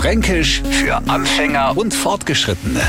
Fränkisch 0.00 0.62
für 0.62 0.96
Anfänger 1.10 1.76
und 1.76 1.92
Fortgeschrittene. 1.92 2.80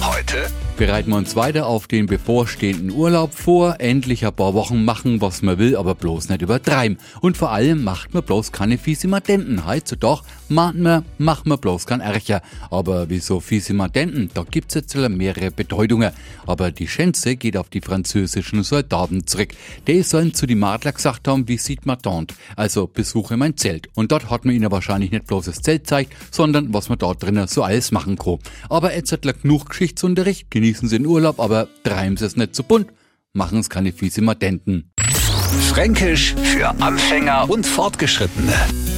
Heute 0.00 0.50
bereiten 0.76 1.10
wir 1.10 1.16
uns 1.16 1.36
weiter 1.36 1.66
auf 1.66 1.86
den 1.86 2.06
bevorstehenden 2.06 2.90
Urlaub 2.90 3.34
vor. 3.34 3.76
Endlich 3.78 4.26
ein 4.26 4.34
paar 4.34 4.52
Wochen 4.52 4.84
machen, 4.84 5.20
was 5.20 5.42
man 5.42 5.58
will, 5.58 5.76
aber 5.76 5.94
bloß 5.94 6.28
nicht 6.28 6.42
übertreiben. 6.42 6.98
Und 7.20 7.36
vor 7.36 7.52
allem 7.52 7.84
macht 7.84 8.14
man 8.14 8.24
bloß 8.24 8.50
keine 8.50 8.78
Fiesimatenten. 8.78 9.64
Heutzutage 9.64 10.22
mahnt 10.48 10.78
man, 10.80 11.04
macht 11.18 11.46
man 11.46 11.58
bloß 11.58 11.86
kein 11.86 12.00
Ärcher. 12.00 12.42
Aber 12.70 13.08
wieso 13.08 13.40
Fiesimatenten? 13.40 14.30
Da 14.34 14.44
gibt's 14.48 14.74
jetzt 14.74 14.94
mehrere 14.94 15.50
Bedeutungen. 15.50 16.12
Aber 16.46 16.70
die 16.70 16.88
Schänze 16.88 17.36
geht 17.36 17.56
auf 17.56 17.68
die 17.68 17.80
französischen 17.80 18.62
Soldaten 18.62 19.26
zurück. 19.26 19.50
Die 19.86 20.02
sollen 20.02 20.34
zu 20.34 20.46
die 20.46 20.54
Madler 20.54 20.92
gesagt 20.92 21.28
haben, 21.28 21.48
wie 21.48 21.58
sieht 21.58 21.86
man 21.86 21.98
dort? 22.02 22.34
Also 22.56 22.86
besuche 22.86 23.36
mein 23.36 23.56
Zelt. 23.56 23.88
Und 23.94 24.12
dort 24.12 24.30
hat 24.30 24.44
man 24.44 24.54
ihnen 24.54 24.70
wahrscheinlich 24.70 25.10
nicht 25.10 25.26
bloß 25.26 25.46
das 25.46 25.62
Zelt 25.62 25.86
zeigt, 25.86 26.12
sondern 26.30 26.72
was 26.72 26.88
man 26.88 26.98
dort 26.98 27.22
drinnen 27.22 27.46
so 27.46 27.62
alles 27.62 27.92
machen 27.92 28.16
kann. 28.16 28.38
Aber 28.68 28.94
jetzt 28.94 29.12
hat 29.12 29.22
genug 29.42 29.68
Geschichtsunterricht, 29.68 30.50
genießen 30.50 30.88
Sie 30.88 30.98
den 30.98 31.06
Urlaub, 31.06 31.40
aber 31.40 31.68
treiben 31.84 32.16
Sie 32.16 32.26
es 32.26 32.36
nicht 32.36 32.54
zu 32.54 32.62
bunt, 32.62 32.88
machen 33.32 33.58
es 33.58 33.70
keine 33.70 33.92
fiese 33.92 34.22
Madenten. 34.22 34.92
Fränkisch 35.68 36.34
für 36.34 36.68
Anfänger 36.80 37.48
und 37.48 37.66
Fortgeschrittene. 37.66 38.54